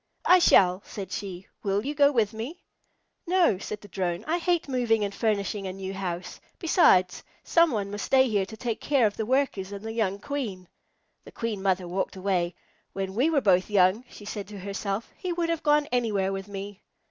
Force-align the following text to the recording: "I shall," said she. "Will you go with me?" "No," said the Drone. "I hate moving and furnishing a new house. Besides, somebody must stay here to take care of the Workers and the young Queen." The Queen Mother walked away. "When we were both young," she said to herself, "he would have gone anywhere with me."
"I 0.25 0.39
shall," 0.39 0.81
said 0.83 1.11
she. 1.11 1.45
"Will 1.61 1.85
you 1.85 1.93
go 1.93 2.11
with 2.11 2.33
me?" 2.33 2.63
"No," 3.27 3.59
said 3.59 3.81
the 3.81 3.87
Drone. 3.87 4.25
"I 4.25 4.39
hate 4.39 4.67
moving 4.67 5.03
and 5.03 5.13
furnishing 5.13 5.67
a 5.67 5.73
new 5.73 5.93
house. 5.93 6.39
Besides, 6.57 7.21
somebody 7.43 7.87
must 7.87 8.05
stay 8.05 8.27
here 8.27 8.47
to 8.47 8.57
take 8.57 8.81
care 8.81 9.05
of 9.05 9.15
the 9.15 9.27
Workers 9.27 9.71
and 9.71 9.85
the 9.85 9.91
young 9.93 10.17
Queen." 10.17 10.67
The 11.23 11.31
Queen 11.31 11.61
Mother 11.61 11.87
walked 11.87 12.15
away. 12.15 12.55
"When 12.93 13.13
we 13.13 13.29
were 13.29 13.41
both 13.41 13.69
young," 13.69 14.03
she 14.09 14.25
said 14.25 14.47
to 14.47 14.57
herself, 14.57 15.11
"he 15.17 15.33
would 15.33 15.49
have 15.49 15.61
gone 15.61 15.85
anywhere 15.91 16.33
with 16.33 16.47
me." 16.47 16.81